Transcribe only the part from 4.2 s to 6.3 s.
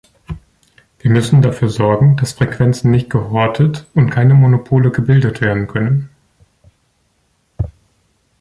Monopole gebildet werden können.